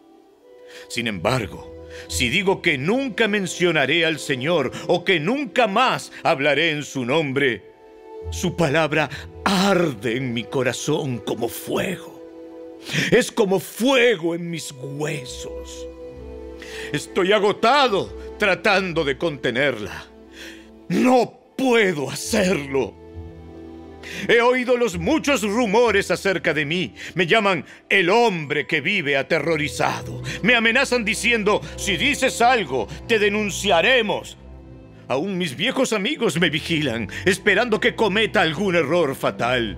Sin 0.88 1.08
embargo, 1.08 1.88
si 2.08 2.30
digo 2.30 2.62
que 2.62 2.78
nunca 2.78 3.28
mencionaré 3.28 4.06
al 4.06 4.20
Señor 4.20 4.72
o 4.88 5.04
que 5.04 5.20
nunca 5.20 5.68
más 5.68 6.12
hablaré 6.24 6.72
en 6.72 6.84
su 6.84 7.06
nombre, 7.06 7.64
su 8.32 8.56
palabra 8.56 9.10
arde 9.44 10.18
en 10.18 10.34
mi 10.34 10.44
corazón 10.44 11.18
como 11.18 11.48
fuego. 11.48 12.11
Es 13.12 13.32
como 13.32 13.60
fuego 13.60 14.36
en 14.36 14.50
mis 14.50 14.72
huesos. 14.72 15.88
Estoy 16.92 17.32
agotado 17.32 18.36
tratando 18.38 19.04
de 19.04 19.18
contenerla. 19.18 20.06
No 20.90 21.40
puedo 21.56 22.10
hacerlo. 22.10 22.94
He 24.28 24.42
oído 24.42 24.78
los 24.78 24.98
muchos 24.98 25.44
rumores 25.44 26.12
acerca 26.12 26.54
de 26.54 26.66
mí. 26.66 26.96
Me 27.14 27.28
llaman 27.28 27.66
el 27.90 28.10
hombre 28.10 28.68
que 28.68 28.82
vive 28.82 29.16
aterrorizado. 29.16 30.22
Me 30.42 30.56
amenazan 30.56 31.06
diciendo, 31.06 31.62
si 31.78 31.98
dices 31.98 32.42
algo, 32.42 32.88
te 33.08 33.20
denunciaremos. 33.20 34.38
Aún 35.08 35.38
mis 35.38 35.56
viejos 35.56 35.94
amigos 35.94 36.40
me 36.40 36.50
vigilan, 36.50 37.10
esperando 37.26 37.80
que 37.80 37.96
cometa 37.96 38.42
algún 38.42 38.76
error 38.76 39.16
fatal 39.16 39.78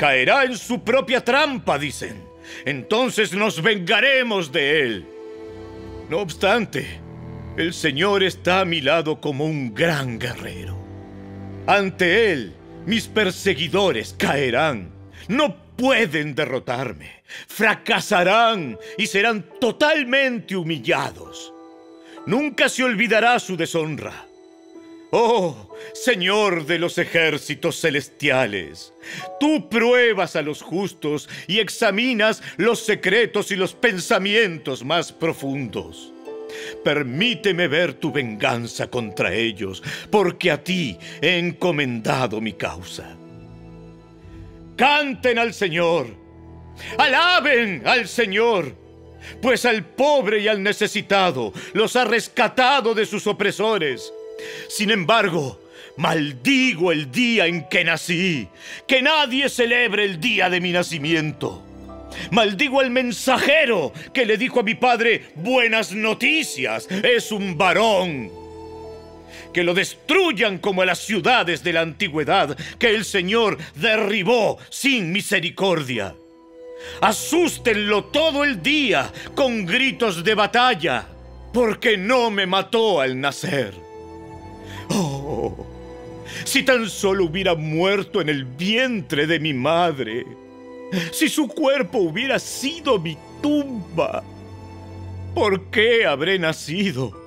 caerá 0.00 0.44
en 0.44 0.56
su 0.56 0.82
propia 0.82 1.22
trampa, 1.22 1.78
dicen. 1.78 2.24
Entonces 2.64 3.34
nos 3.34 3.60
vengaremos 3.60 4.50
de 4.50 4.80
él. 4.80 5.06
No 6.08 6.20
obstante, 6.20 6.98
el 7.58 7.74
Señor 7.74 8.22
está 8.22 8.60
a 8.60 8.64
mi 8.64 8.80
lado 8.80 9.20
como 9.20 9.44
un 9.44 9.74
gran 9.74 10.18
guerrero. 10.18 10.74
Ante 11.66 12.32
él, 12.32 12.54
mis 12.86 13.08
perseguidores 13.08 14.14
caerán. 14.16 14.90
No 15.28 15.54
pueden 15.76 16.34
derrotarme. 16.34 17.22
Fracasarán 17.46 18.78
y 18.96 19.06
serán 19.06 19.44
totalmente 19.60 20.56
humillados. 20.56 21.52
Nunca 22.24 22.70
se 22.70 22.84
olvidará 22.84 23.38
su 23.38 23.54
deshonra. 23.54 24.29
Oh, 25.12 25.56
Señor 25.92 26.66
de 26.66 26.78
los 26.78 26.96
ejércitos 26.96 27.80
celestiales, 27.80 28.94
tú 29.40 29.68
pruebas 29.68 30.36
a 30.36 30.42
los 30.42 30.62
justos 30.62 31.28
y 31.48 31.58
examinas 31.58 32.42
los 32.56 32.80
secretos 32.80 33.50
y 33.50 33.56
los 33.56 33.74
pensamientos 33.74 34.84
más 34.84 35.10
profundos. 35.10 36.12
Permíteme 36.84 37.66
ver 37.66 37.94
tu 37.94 38.12
venganza 38.12 38.88
contra 38.88 39.32
ellos, 39.32 39.82
porque 40.10 40.50
a 40.50 40.62
ti 40.62 40.96
he 41.20 41.38
encomendado 41.38 42.40
mi 42.40 42.52
causa. 42.52 43.16
Canten 44.76 45.38
al 45.38 45.52
Señor, 45.54 46.06
alaben 46.98 47.82
al 47.84 48.06
Señor, 48.06 48.74
pues 49.42 49.64
al 49.64 49.84
pobre 49.84 50.38
y 50.38 50.48
al 50.48 50.62
necesitado 50.62 51.52
los 51.72 51.96
ha 51.96 52.04
rescatado 52.04 52.94
de 52.94 53.06
sus 53.06 53.26
opresores. 53.26 54.12
Sin 54.68 54.90
embargo, 54.90 55.60
maldigo 55.96 56.92
el 56.92 57.10
día 57.10 57.46
en 57.46 57.68
que 57.68 57.84
nací, 57.84 58.48
que 58.86 59.02
nadie 59.02 59.48
celebre 59.48 60.04
el 60.04 60.20
día 60.20 60.48
de 60.48 60.60
mi 60.60 60.72
nacimiento. 60.72 61.64
Maldigo 62.30 62.80
al 62.80 62.90
mensajero 62.90 63.92
que 64.12 64.26
le 64.26 64.36
dijo 64.36 64.60
a 64.60 64.62
mi 64.62 64.74
padre, 64.74 65.26
buenas 65.36 65.92
noticias, 65.92 66.88
es 66.90 67.32
un 67.32 67.56
varón. 67.56 68.30
Que 69.52 69.64
lo 69.64 69.74
destruyan 69.74 70.58
como 70.58 70.82
a 70.82 70.86
las 70.86 70.98
ciudades 70.98 71.62
de 71.64 71.72
la 71.72 71.80
antigüedad 71.80 72.56
que 72.78 72.90
el 72.90 73.04
Señor 73.04 73.58
derribó 73.74 74.58
sin 74.70 75.12
misericordia. 75.12 76.14
Asústenlo 77.00 78.04
todo 78.04 78.44
el 78.44 78.62
día 78.62 79.12
con 79.34 79.66
gritos 79.66 80.24
de 80.24 80.34
batalla, 80.34 81.06
porque 81.52 81.96
no 81.96 82.30
me 82.30 82.46
mató 82.46 83.00
al 83.00 83.20
nacer. 83.20 83.89
Oh, 84.90 85.66
si 86.44 86.62
tan 86.62 86.88
solo 86.88 87.24
hubiera 87.24 87.54
muerto 87.54 88.20
en 88.20 88.28
el 88.28 88.44
vientre 88.44 89.26
de 89.26 89.40
mi 89.40 89.54
madre 89.54 90.24
si 91.12 91.28
su 91.28 91.48
cuerpo 91.48 91.98
hubiera 91.98 92.38
sido 92.38 92.98
mi 92.98 93.16
tumba, 93.40 94.22
¿por 95.34 95.70
qué 95.70 96.04
habré 96.04 96.38
nacido? 96.38 97.18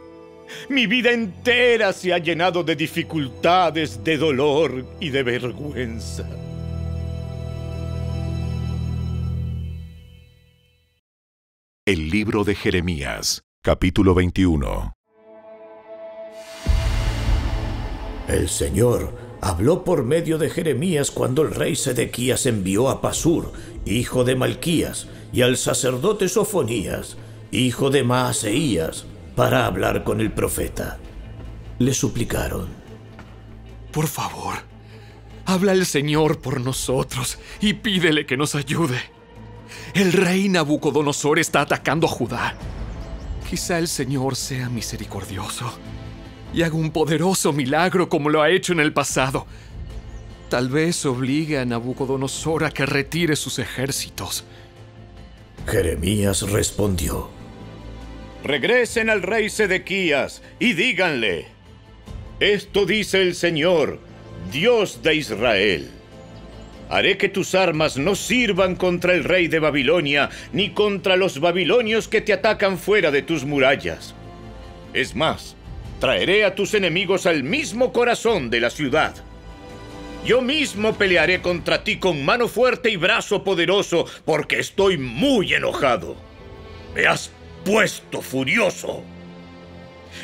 Mi 0.70 0.86
vida 0.86 1.12
entera 1.12 1.94
se 1.94 2.14
ha 2.14 2.18
llenado 2.18 2.64
de 2.64 2.76
dificultades, 2.76 4.04
de 4.04 4.18
dolor 4.18 4.86
y 5.00 5.10
de 5.10 5.24
vergüenza. 5.24 6.28
El 11.86 12.10
libro 12.10 12.44
de 12.44 12.56
Jeremías, 12.56 13.44
capítulo 13.62 14.14
21. 14.14 14.94
El 18.28 18.48
Señor 18.48 19.14
habló 19.42 19.84
por 19.84 20.04
medio 20.04 20.38
de 20.38 20.50
Jeremías 20.50 21.12
cuando 21.12 21.42
el 21.42 21.54
rey 21.54 21.76
Sedequías 21.76 22.46
envió 22.46 22.90
a 22.90 23.02
Pasur, 23.02 23.52
hijo 23.86 24.24
de 24.24 24.36
Malquías, 24.36 25.08
y 25.34 25.42
al 25.42 25.58
sacerdote 25.58 26.30
Sofonías, 26.30 27.18
hijo 27.52 27.90
de 27.90 28.04
Maaseías, 28.04 29.06
para 29.36 29.66
hablar 29.66 30.06
con 30.06 30.22
el 30.22 30.32
profeta. 30.32 31.00
Le 31.80 31.94
suplicaron. 31.94 32.70
Por 33.92 34.08
favor, 34.08 34.56
habla 35.46 35.74
el 35.74 35.86
Señor 35.86 36.40
por 36.40 36.62
nosotros 36.62 37.40
y 37.60 37.74
pídele 37.74 38.26
que 38.26 38.38
nos 38.38 38.56
ayude. 38.56 39.00
El 39.94 40.14
rey 40.14 40.48
Nabucodonosor 40.48 41.40
está 41.40 41.62
atacando 41.62 42.08
a 42.08 42.10
Judá. 42.10 42.56
Quizá 43.50 43.80
el 43.80 43.88
Señor 43.90 44.36
sea 44.36 44.70
misericordioso 44.70 45.74
y 46.54 46.62
haga 46.62 46.76
un 46.76 46.92
poderoso 46.92 47.52
milagro 47.52 48.10
como 48.10 48.30
lo 48.30 48.42
ha 48.42 48.50
hecho 48.50 48.74
en 48.74 48.80
el 48.80 48.94
pasado. 48.94 49.48
Tal 50.50 50.70
vez 50.70 51.06
obligue 51.06 51.58
a 51.58 51.66
Nabucodonosor 51.66 52.64
a 52.64 52.72
que 52.72 52.86
retire 52.86 53.36
sus 53.36 53.58
ejércitos. 53.60 54.44
Jeremías 55.68 56.44
respondió: 56.52 57.30
Regresen 58.44 59.10
al 59.10 59.24
rey 59.24 59.50
Sedequías 59.50 60.44
y 60.60 60.74
díganle: 60.74 61.48
Esto 62.40 62.86
dice 62.86 63.22
el 63.22 63.34
Señor, 63.34 64.00
Dios 64.52 65.02
de 65.02 65.16
Israel. 65.16 65.90
Haré 66.90 67.18
que 67.18 67.30
tus 67.30 67.56
armas 67.56 67.98
no 67.98 68.14
sirvan 68.14 68.76
contra 68.76 69.14
el 69.14 69.24
rey 69.24 69.48
de 69.48 69.58
Babilonia, 69.58 70.30
ni 70.52 70.72
contra 70.72 71.16
los 71.16 71.40
babilonios 71.40 72.08
que 72.08 72.22
te 72.22 72.34
atacan 72.34 72.78
fuera 72.78 73.10
de 73.10 73.24
tus 73.24 73.46
murallas. 73.46 74.14
Es 74.94 75.16
más, 75.16 75.56
traeré 76.00 76.46
a 76.46 76.56
tus 76.56 76.74
enemigos 76.74 77.26
al 77.26 77.44
mismo 77.44 77.94
corazón 77.94 78.50
de 78.50 78.60
la 78.60 78.70
ciudad. 78.70 79.16
Yo 80.26 80.42
mismo 80.42 80.94
pelearé 80.94 81.42
contra 81.42 81.84
ti 81.84 81.98
con 81.98 82.24
mano 82.24 82.48
fuerte 82.48 82.90
y 82.90 82.96
brazo 82.96 83.44
poderoso, 83.44 84.06
porque 84.24 84.60
estoy 84.60 84.98
muy 84.98 85.54
enojado. 85.54 86.16
Me 86.96 87.08
has 87.08 87.32
puesto 87.66 88.22
furioso. 88.22 89.04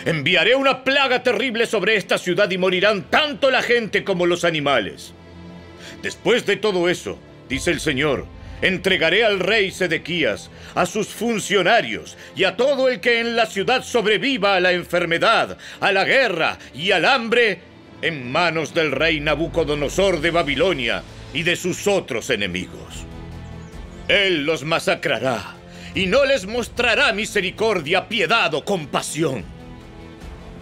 Enviaré 0.05 0.55
una 0.55 0.83
plaga 0.83 1.23
terrible 1.23 1.65
sobre 1.65 1.95
esta 1.97 2.17
ciudad 2.17 2.49
y 2.51 2.57
morirán 2.57 3.09
tanto 3.09 3.51
la 3.51 3.61
gente 3.61 4.03
como 4.03 4.25
los 4.25 4.45
animales. 4.45 5.13
Después 6.01 6.45
de 6.45 6.55
todo 6.55 6.87
eso, 6.87 7.17
dice 7.49 7.71
el 7.71 7.81
Señor, 7.81 8.25
entregaré 8.61 9.23
al 9.23 9.39
rey 9.39 9.71
Sedequías, 9.71 10.49
a 10.75 10.85
sus 10.85 11.07
funcionarios 11.07 12.17
y 12.35 12.43
a 12.43 12.55
todo 12.55 12.89
el 12.89 12.99
que 12.99 13.19
en 13.19 13.35
la 13.35 13.45
ciudad 13.45 13.83
sobreviva 13.83 14.55
a 14.55 14.59
la 14.59 14.71
enfermedad, 14.71 15.57
a 15.79 15.91
la 15.91 16.03
guerra 16.03 16.57
y 16.73 16.91
al 16.91 17.05
hambre, 17.05 17.61
en 18.01 18.31
manos 18.31 18.73
del 18.73 18.91
rey 18.91 19.19
Nabucodonosor 19.19 20.21
de 20.21 20.31
Babilonia 20.31 21.03
y 21.33 21.43
de 21.43 21.55
sus 21.55 21.87
otros 21.87 22.29
enemigos. 22.29 23.05
Él 24.07 24.45
los 24.45 24.63
masacrará 24.63 25.55
y 25.93 26.07
no 26.07 26.25
les 26.25 26.45
mostrará 26.45 27.13
misericordia, 27.13 28.07
piedad 28.07 28.53
o 28.53 28.63
compasión. 28.63 29.43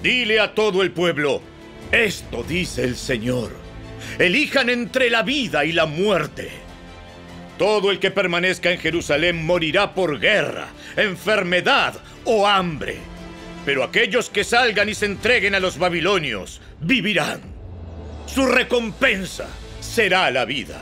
Dile 0.01 0.39
a 0.39 0.53
todo 0.53 0.83
el 0.83 0.91
pueblo, 0.91 1.41
esto 1.91 2.43
dice 2.43 2.83
el 2.83 2.95
Señor, 2.95 3.51
elijan 4.19 4.69
entre 4.69 5.09
la 5.09 5.23
vida 5.23 5.65
y 5.65 5.71
la 5.71 5.85
muerte 5.85 6.66
todo 7.57 7.91
el 7.91 7.99
que 7.99 8.11
permanezca 8.11 8.71
en 8.71 8.79
Jerusalén 8.79 9.45
morirá 9.45 9.93
por 9.93 10.19
guerra, 10.19 10.67
enfermedad 10.95 11.95
o 12.25 12.47
hambre. 12.47 12.97
Pero 13.65 13.83
aquellos 13.83 14.29
que 14.29 14.43
salgan 14.43 14.89
y 14.89 14.95
se 14.95 15.07
entreguen 15.07 15.55
a 15.55 15.59
los 15.59 15.77
babilonios 15.77 16.61
vivirán. 16.79 17.41
Su 18.25 18.45
recompensa 18.45 19.47
será 19.81 20.31
la 20.31 20.45
vida. 20.45 20.81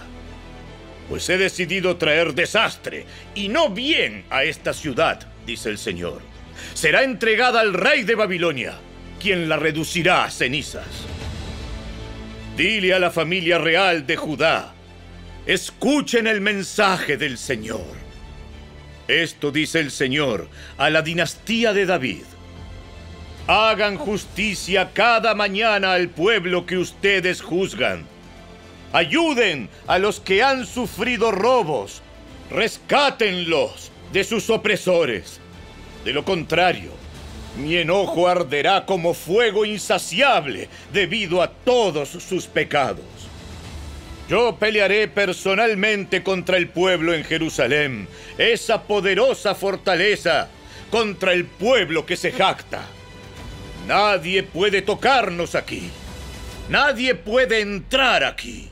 Pues 1.09 1.29
he 1.29 1.37
decidido 1.37 1.97
traer 1.97 2.33
desastre 2.33 3.05
y 3.33 3.47
no 3.47 3.69
bien 3.69 4.25
a 4.29 4.43
esta 4.43 4.73
ciudad, 4.73 5.25
dice 5.45 5.69
el 5.69 5.77
Señor. 5.77 6.21
Será 6.73 7.03
entregada 7.03 7.61
al 7.61 7.73
rey 7.73 8.03
de 8.03 8.15
Babilonia, 8.15 8.75
quien 9.19 9.47
la 9.47 9.57
reducirá 9.57 10.23
a 10.23 10.31
cenizas. 10.31 10.85
Dile 12.57 12.93
a 12.93 12.99
la 12.99 13.11
familia 13.11 13.57
real 13.57 14.05
de 14.05 14.15
Judá, 14.15 14.74
Escuchen 15.45 16.25
el 16.25 16.41
mensaje 16.41 17.17
del 17.17 17.37
Señor. 17.37 17.85
Esto 19.07 19.51
dice 19.51 19.79
el 19.79 19.91
Señor 19.91 20.47
a 20.75 20.89
la 20.89 21.03
dinastía 21.03 21.71
de 21.71 21.85
David. 21.85 22.23
Hagan 23.45 23.97
justicia 23.97 24.89
cada 24.91 25.35
mañana 25.35 25.93
al 25.93 26.09
pueblo 26.09 26.65
que 26.65 26.79
ustedes 26.79 27.43
juzgan. 27.43 28.07
Ayuden 28.91 29.69
a 29.85 29.99
los 29.99 30.19
que 30.19 30.41
han 30.41 30.65
sufrido 30.65 31.31
robos. 31.31 32.01
Rescátenlos 32.49 33.91
de 34.11 34.23
sus 34.23 34.49
opresores. 34.49 35.39
De 36.03 36.11
lo 36.11 36.25
contrario, 36.25 36.89
mi 37.55 37.75
enojo 37.75 38.27
arderá 38.27 38.87
como 38.87 39.13
fuego 39.13 39.63
insaciable 39.63 40.69
debido 40.91 41.43
a 41.43 41.51
todos 41.51 42.09
sus 42.09 42.47
pecados. 42.47 43.14
Yo 44.27 44.57
pelearé 44.57 45.07
personalmente 45.07 46.23
contra 46.23 46.57
el 46.57 46.69
pueblo 46.69 47.13
en 47.13 47.23
Jerusalén, 47.23 48.07
esa 48.39 48.83
poderosa 48.83 49.53
fortaleza, 49.53 50.49
contra 50.89 51.31
el 51.33 51.45
pueblo 51.45 52.05
que 52.07 52.17
se 52.17 52.31
jacta. 52.31 52.81
Nadie 53.87 54.41
puede 54.41 54.81
tocarnos 54.81 55.53
aquí. 55.53 55.91
Nadie 56.69 57.13
puede 57.13 57.61
entrar 57.61 58.23
aquí. 58.23 58.69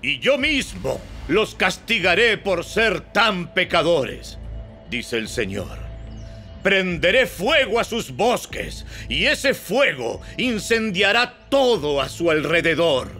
Y 0.00 0.18
yo 0.18 0.38
mismo 0.38 0.98
los 1.28 1.54
castigaré 1.54 2.38
por 2.38 2.64
ser 2.64 3.00
tan 3.12 3.52
pecadores, 3.52 4.38
dice 4.88 5.18
el 5.18 5.28
Señor. 5.28 5.78
Prenderé 6.62 7.26
fuego 7.26 7.80
a 7.80 7.84
sus 7.84 8.12
bosques 8.12 8.86
y 9.10 9.26
ese 9.26 9.52
fuego 9.52 10.22
incendiará 10.38 11.34
todo 11.50 12.00
a 12.00 12.08
su 12.08 12.30
alrededor. 12.30 13.19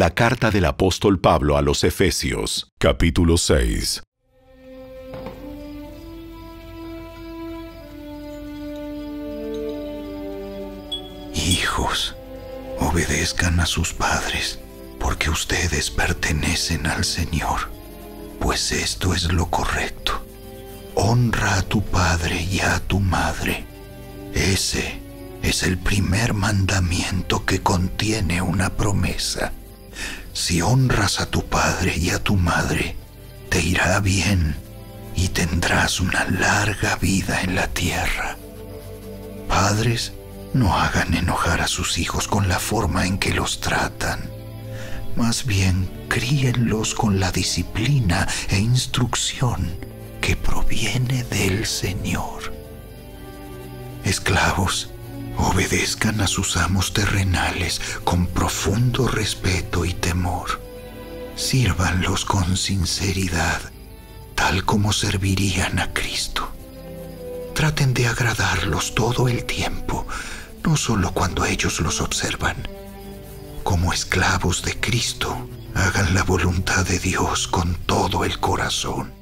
La 0.00 0.14
carta 0.14 0.50
del 0.50 0.64
apóstol 0.64 1.20
Pablo 1.20 1.58
a 1.58 1.60
los 1.60 1.84
Efesios, 1.84 2.72
capítulo 2.78 3.36
6. 3.36 4.02
Hijos, 11.34 12.16
obedezcan 12.78 13.60
a 13.60 13.66
sus 13.66 13.92
padres, 13.92 14.58
porque 14.98 15.28
ustedes 15.28 15.90
pertenecen 15.90 16.86
al 16.86 17.04
Señor. 17.04 17.70
pues 18.38 18.72
esto 18.72 19.12
es 19.12 19.30
lo 19.30 19.50
correcto. 19.50 20.24
Honra 20.94 21.56
a 21.56 21.62
tu 21.62 21.82
padre 21.82 22.40
y 22.40 22.60
a 22.60 22.80
tu 22.80 23.00
madre. 23.00 23.66
Ese 24.32 24.98
es 25.42 25.62
el 25.62 25.76
primer 25.76 26.32
mandamiento 26.32 27.44
que 27.44 27.60
contiene 27.60 28.40
una 28.40 28.70
promesa. 28.70 29.52
Si 30.32 30.62
honras 30.62 31.20
a 31.20 31.26
tu 31.26 31.44
padre 31.44 31.96
y 31.96 32.10
a 32.10 32.22
tu 32.22 32.36
madre, 32.36 32.96
te 33.48 33.60
irá 33.60 33.98
bien 34.00 34.56
y 35.16 35.28
tendrás 35.28 36.00
una 36.00 36.24
larga 36.24 36.96
vida 36.96 37.42
en 37.42 37.54
la 37.54 37.66
tierra. 37.66 38.36
Padres, 39.48 40.12
no 40.54 40.76
hagan 40.78 41.14
enojar 41.14 41.60
a 41.60 41.68
sus 41.68 41.98
hijos 41.98 42.26
con 42.28 42.48
la 42.48 42.58
forma 42.58 43.06
en 43.06 43.18
que 43.18 43.32
los 43.32 43.60
tratan. 43.60 44.30
Más 45.16 45.44
bien, 45.44 45.90
críenlos 46.08 46.94
con 46.94 47.20
la 47.20 47.30
disciplina 47.32 48.28
e 48.48 48.58
instrucción 48.58 49.76
que 50.20 50.36
proviene 50.36 51.24
del 51.24 51.66
Señor. 51.66 52.54
Esclavos, 54.04 54.90
obedezcan 55.42 56.20
a 56.20 56.26
sus 56.26 56.56
amos 56.56 56.92
terrenales 56.92 57.80
con 58.04 58.26
profundo 58.26 59.08
respeto 59.08 59.84
y 59.84 59.94
temor. 59.94 60.60
Sírvanlos 61.36 62.24
con 62.24 62.56
sinceridad, 62.56 63.60
tal 64.34 64.64
como 64.64 64.92
servirían 64.92 65.78
a 65.78 65.92
Cristo. 65.92 66.50
Traten 67.54 67.94
de 67.94 68.06
agradarlos 68.06 68.94
todo 68.94 69.28
el 69.28 69.44
tiempo, 69.44 70.06
no 70.64 70.76
solo 70.76 71.12
cuando 71.12 71.44
ellos 71.44 71.80
los 71.80 72.00
observan. 72.00 72.56
Como 73.62 73.92
esclavos 73.92 74.62
de 74.62 74.78
Cristo, 74.80 75.48
hagan 75.74 76.14
la 76.14 76.22
voluntad 76.22 76.86
de 76.86 76.98
Dios 76.98 77.48
con 77.48 77.74
todo 77.86 78.24
el 78.24 78.38
corazón. 78.40 79.19